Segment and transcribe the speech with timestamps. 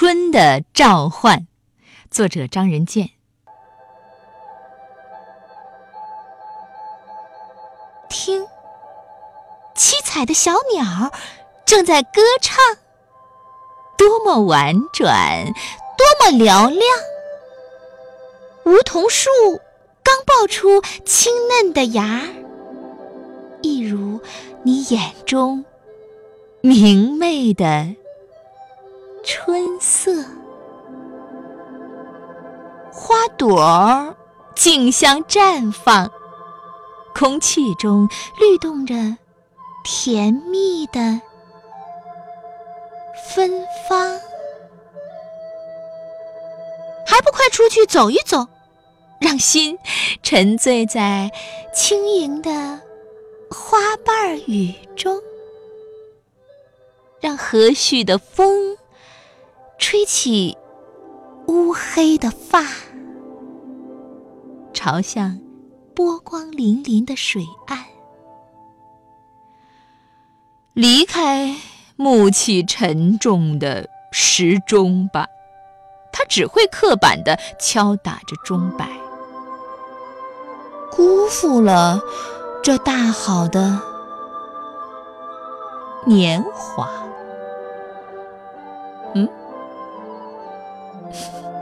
[0.00, 1.48] 春的召唤，
[2.08, 3.10] 作者张仁健。
[8.08, 8.46] 听，
[9.74, 11.10] 七彩的小鸟
[11.66, 12.56] 正在歌唱，
[13.96, 15.46] 多么婉转，
[15.96, 16.80] 多么嘹亮。
[18.66, 19.28] 梧桐树
[20.04, 22.22] 刚爆出青嫩的芽，
[23.62, 24.20] 一如
[24.62, 25.64] 你眼中
[26.60, 27.96] 明媚的
[29.30, 30.24] 春色。
[32.90, 34.16] 花朵儿
[34.56, 36.10] 竞相绽放。
[37.14, 38.94] 空气中律动着
[39.84, 41.20] 甜蜜的
[43.34, 43.50] 芬
[43.86, 44.18] 芳，
[47.06, 48.46] 还不快出去走一走，
[49.20, 49.76] 让心
[50.22, 51.30] 沉醉在
[51.74, 52.80] 轻盈的
[53.50, 55.20] 花瓣雨中，
[57.20, 58.67] 让和煦的风
[59.78, 60.56] 吹起
[61.46, 62.62] 乌黑的发，
[64.72, 65.40] 朝向。
[65.94, 67.86] 波光粼粼的水岸，
[70.72, 71.56] 离开
[71.96, 75.26] 木气沉重的时钟吧，
[76.12, 78.88] 它只会刻板的敲打着钟摆，
[80.92, 82.00] 辜负了
[82.62, 83.80] 这大好的
[86.06, 86.88] 年华。
[89.16, 89.28] 嗯
[91.34, 91.57] you